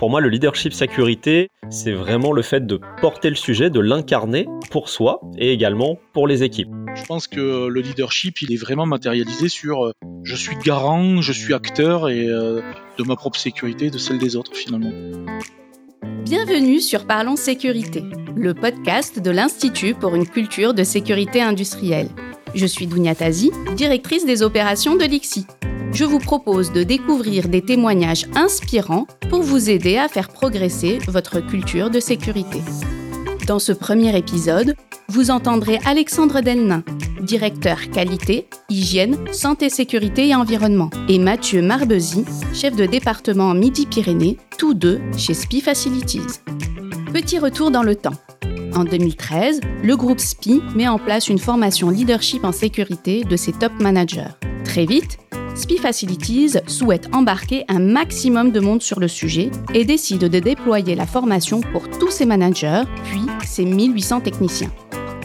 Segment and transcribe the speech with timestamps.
[0.00, 4.48] Pour moi, le leadership sécurité, c'est vraiment le fait de porter le sujet, de l'incarner
[4.70, 6.70] pour soi et également pour les équipes.
[6.94, 9.92] Je pense que le leadership, il est vraiment matérialisé sur euh,
[10.22, 12.62] je suis garant, je suis acteur et euh,
[12.96, 14.90] de ma propre sécurité et de celle des autres finalement.
[16.24, 18.02] Bienvenue sur Parlons Sécurité,
[18.34, 22.08] le podcast de l'Institut pour une culture de sécurité industrielle.
[22.54, 25.46] Je suis Dounia Tazi, directrice des opérations de l'IXI
[25.92, 31.40] je vous propose de découvrir des témoignages inspirants pour vous aider à faire progresser votre
[31.40, 32.60] culture de sécurité.
[33.46, 34.76] Dans ce premier épisode,
[35.08, 36.84] vous entendrez Alexandre Delnain,
[37.20, 44.74] directeur qualité, hygiène, santé, sécurité et environnement, et Mathieu Marbezi, chef de département Midi-Pyrénées, tous
[44.74, 46.40] deux chez SPI Facilities.
[47.12, 48.14] Petit retour dans le temps.
[48.74, 53.52] En 2013, le groupe SPI met en place une formation leadership en sécurité de ses
[53.52, 54.30] top managers.
[54.64, 55.18] Très vite,
[55.60, 60.94] SPI Facilities souhaite embarquer un maximum de monde sur le sujet et décide de déployer
[60.94, 64.72] la formation pour tous ses managers, puis ses 1800 techniciens.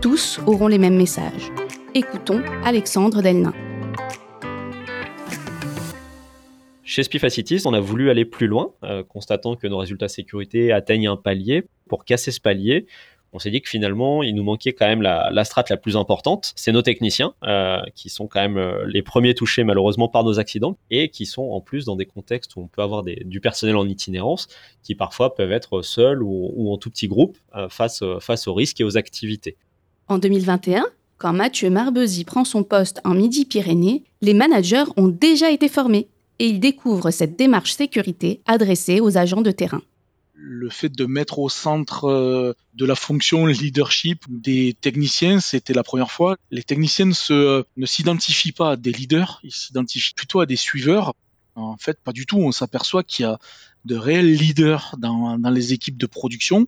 [0.00, 1.50] Tous auront les mêmes messages.
[1.96, 3.52] Écoutons Alexandre Delnain.
[6.84, 10.70] Chez SPI Facilities, on a voulu aller plus loin, euh, constatant que nos résultats sécurité
[10.70, 11.64] atteignent un palier.
[11.88, 12.86] Pour casser ce palier,
[13.32, 16.52] on s'est dit que finalement, il nous manquait quand même la, strate la plus importante.
[16.56, 20.38] C'est nos techniciens, euh, qui sont quand même euh, les premiers touchés malheureusement par nos
[20.38, 23.76] accidents, et qui sont en plus dans des contextes où on peut avoir du personnel
[23.76, 24.48] en itinérance,
[24.82, 28.80] qui parfois peuvent être seuls ou, en tout petit groupe euh, face, face aux risques
[28.80, 29.56] et aux activités.
[30.08, 30.86] En 2021,
[31.18, 36.46] quand Mathieu Marbezi prend son poste en Midi-Pyrénées, les managers ont déjà été formés et
[36.46, 39.82] ils découvrent cette démarche sécurité adressée aux agents de terrain
[40.42, 45.82] le fait de mettre au centre euh, de la fonction leadership des techniciens, c'était la
[45.82, 46.36] première fois.
[46.50, 51.14] Les techniciens ne s'identifient pas à des leaders, ils s'identifient plutôt à des suiveurs.
[51.56, 52.38] En fait, pas du tout.
[52.38, 53.38] On s'aperçoit qu'il y a
[53.84, 56.66] de réels leaders dans, les équipes de production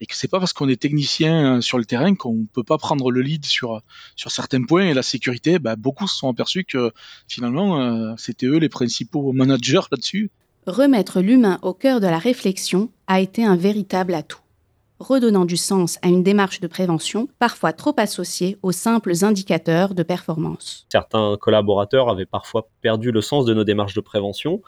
[0.00, 2.78] et que c'est pas parce qu'on est technicien euh, sur le terrain qu'on peut pas
[2.78, 3.82] prendre le lead sur
[4.16, 5.60] certains points et la sécurité.
[5.60, 6.92] Bah, beaucoup se sont aperçus que
[7.28, 10.30] finalement euh, c'était eux les principaux managers là-dessus
[10.66, 14.40] remettre l'humain au cœur de la réflexion a été un véritable atout,
[14.98, 20.02] redonnant du sens à une démarche de prévention parfois trop associée aux simples indicateurs de
[20.02, 20.86] performance.
[20.90, 24.62] Certains collaborateurs avaient parfois perdu le sens de nos démarches de prévention,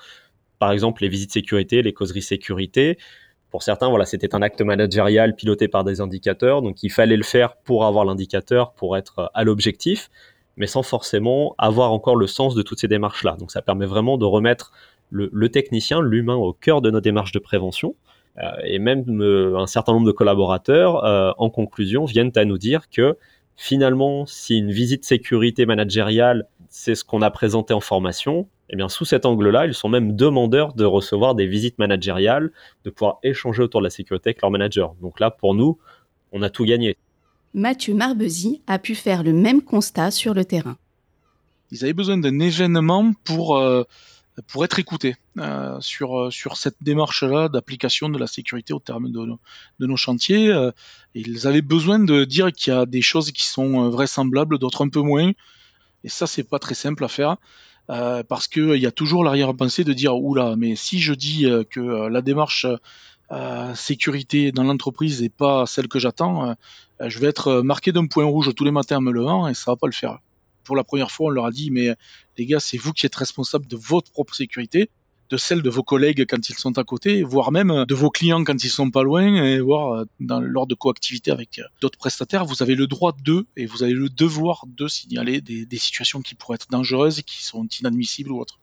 [0.58, 2.98] par exemple les visites sécurité, les causeries sécurité.
[3.50, 7.22] Pour certains, voilà, c'était un acte managérial piloté par des indicateurs, donc il fallait le
[7.22, 10.10] faire pour avoir l'indicateur, pour être à l'objectif,
[10.58, 13.36] mais sans forcément avoir encore le sens de toutes ces démarches-là.
[13.38, 14.70] Donc ça permet vraiment de remettre
[15.08, 17.94] le, technicien, l'humain au cœur de nos démarches de prévention.
[18.42, 22.58] Euh, et même euh, un certain nombre de collaborateurs, euh, en conclusion, viennent à nous
[22.58, 23.16] dire que
[23.56, 28.88] finalement, si une visite sécurité managériale, c'est ce qu'on a présenté en formation, eh bien,
[28.88, 32.50] sous cet angle-là, ils sont même demandeurs de recevoir des visites managériales,
[32.84, 34.94] de pouvoir échanger autour de la sécurité avec leur manager.
[35.00, 35.78] Donc là, pour nous,
[36.32, 36.96] on a tout gagné.
[37.52, 40.76] Mathieu Marbezi a pu faire le même constat sur le terrain.
[41.70, 43.56] Ils avaient besoin d'un événement pour
[44.42, 49.10] pour être écoutés euh, sur euh, sur cette démarche-là d'application de la sécurité au terme
[49.10, 50.48] de, nos chantiers.
[50.48, 50.72] Euh,
[51.14, 54.88] ils avaient besoin de dire qu'il y a des choses qui sont vraisemblables, d'autres un
[54.88, 55.32] peu moins.
[56.02, 57.36] Et ça, c'est pas très simple à faire.
[57.86, 62.20] parce qu'il y a toujours l'arrière-pensée de dire oula, mais si je dis que la
[62.20, 62.66] démarche
[63.74, 66.56] sécurité dans l'entreprise n'est pas celle que j'attends,
[67.00, 69.70] je vais être marqué d'un point rouge tous les matins en me levant et ça
[69.70, 70.18] va pas le faire
[70.64, 71.94] pour la première fois, on leur a dit, mais
[72.36, 74.90] les gars, c'est vous qui êtes responsable de votre propre sécurité,
[75.30, 78.44] de celle de vos collègues quand ils sont à côté, voire même de vos clients
[78.44, 81.98] quand ils sont pas loin, et voire euh, dans, lors de coactivité avec euh, d'autres
[81.98, 86.22] prestataires, vous avez le droit de, et vous avez le devoir de signaler des, situations
[86.22, 88.58] qui pourraient être dangereuses, et qui sont inadmissibles ou autres.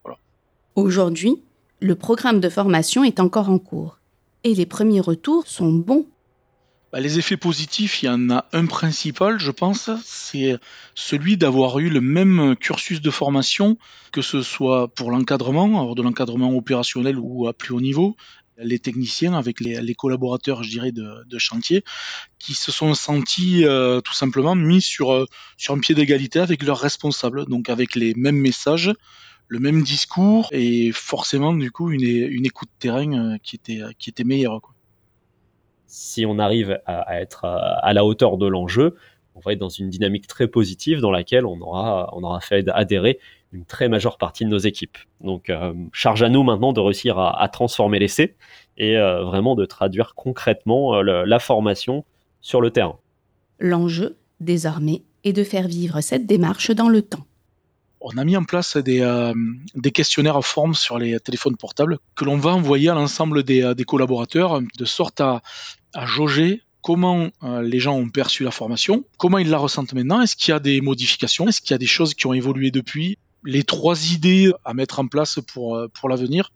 [0.75, 1.35] Aujourd'hui,
[1.79, 3.97] le programme de formation est encore en cours,
[4.44, 6.06] et les premiers retours sont bons
[6.91, 10.57] bah, les effets positifs, il y en a un principal, je pense, c'est
[10.94, 13.78] celui d'avoir eu le même cursus de formation,
[14.12, 18.17] que ce soit pour l'encadrement, avoir de l'encadrement opérationnel ou à plus haut niveau,
[18.58, 21.84] les techniciens avec les, collaborateurs, je dirais, de, chantier,
[22.40, 25.26] qui se sont sentis euh, tout simplement mis sur, euh,
[25.58, 28.91] sur un pied d'égalité avec leurs responsables, donc avec les mêmes messages,
[29.47, 34.09] le même discours et forcément du coup une, une écoute terrain euh, qui était, qui
[34.09, 34.61] était meilleure.
[34.61, 34.73] Quoi
[35.91, 38.96] si on arrive à, être à, la hauteur de l'enjeu,
[39.35, 42.66] on va être dans une dynamique très positive dans laquelle on aura, on aura fait
[42.70, 43.20] adhérer
[43.52, 44.97] une très majeure partie de nos équipes.
[45.20, 48.35] Donc, euh, charge à nous maintenant de réussir à, transformer l'essai
[48.78, 52.05] et euh, vraiment de traduire concrètement euh, la formation
[52.40, 52.97] sur le terrain.
[53.59, 57.26] L'enjeu, désormais, est de faire vivre cette démarche dans le temps.
[58.01, 59.33] On a mis en place des, euh,
[59.93, 63.75] questionnaires à forme sur les téléphones portables que l'on va envoyer à l'ensemble des, euh,
[63.85, 65.41] collaborateurs de sorte à,
[65.93, 70.21] à jauger comment euh, les gens ont perçu la formation, comment ils la ressentent maintenant,
[70.21, 72.71] est-ce qu'il y a des modifications, est-ce qu'il y a des choses qui ont évolué
[72.71, 76.51] depuis, les trois idées à mettre en place pour, pour l'avenir,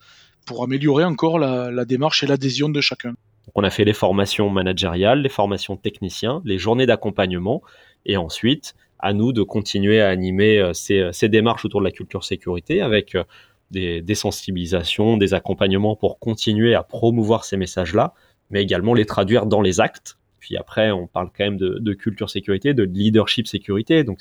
[0.48, 3.14] pour améliorer encore la, la démarche et l'adhésion de chacun.
[3.54, 7.62] On a fait les formations managériales, les formations techniciens, les journées d'accompagnement,
[8.06, 11.92] et ensuite, à nous de continuer à animer euh, ces, ces, démarches autour de la
[11.92, 13.24] culture sécurité avec euh,
[13.72, 18.14] des, sensibilisations, des accompagnements pour continuer à promouvoir ces messages-là,
[18.50, 20.18] mais également les traduire dans les actes.
[20.40, 24.04] Puis après, on parle quand même de, de culture sécurité, de leadership sécurité.
[24.04, 24.20] Donc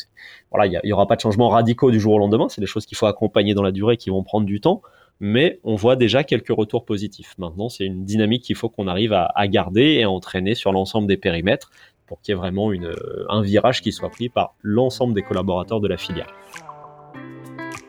[0.50, 2.48] voilà, il n'y aura pas de changements radicaux du jour au lendemain.
[2.48, 4.80] C'est des choses qu'il faut accompagner dans la durée, qui vont prendre du temps.
[5.20, 7.34] Mais on voit déjà quelques retours positifs.
[7.38, 10.72] Maintenant, c'est une dynamique qu'il faut qu'on arrive à, à garder et à entraîner sur
[10.72, 11.70] l'ensemble des périmètres
[12.06, 12.92] pour qu'il y ait vraiment une,
[13.28, 16.32] un virage qui soit pris par l'ensemble des collaborateurs de la filière.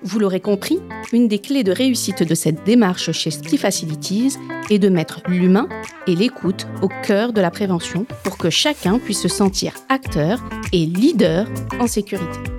[0.04, 0.80] Vous l'aurez compris,
[1.14, 4.38] une des clés de réussite de cette démarche chez Ski Facilities
[4.70, 5.68] est de mettre l'humain
[6.06, 10.86] et l'écoute au cœur de la prévention pour que chacun puisse se sentir acteur et
[10.86, 11.48] leader
[11.80, 12.55] en sécurité.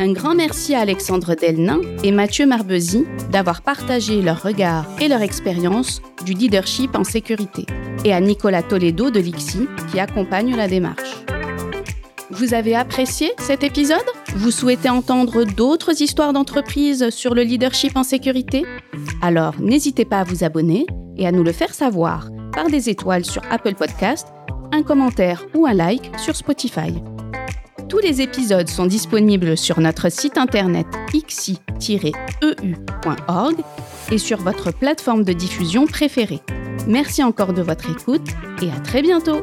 [0.00, 5.22] Un grand merci à Alexandre Delnain et Mathieu Marbezi d'avoir partagé leur regard et leur
[5.22, 7.66] expérience du leadership en sécurité,
[8.04, 11.24] et à Nicolas Toledo de l'IXI qui accompagne la démarche.
[12.30, 13.98] Vous avez apprécié cet épisode?
[14.36, 18.64] Vous souhaitez entendre d'autres histoires d'entreprise sur le leadership en sécurité?
[19.20, 20.86] Alors n'hésitez pas à vous abonner
[21.16, 24.28] et à nous le faire savoir par des étoiles sur Apple Podcast,
[24.70, 26.94] un commentaire ou un like sur Spotify.
[27.88, 31.56] Tous les épisodes sont disponibles sur notre site internet ixi-eu.org
[34.12, 36.40] et sur votre plateforme de diffusion préférée.
[36.86, 38.28] Merci encore de votre écoute
[38.60, 39.42] et à très bientôt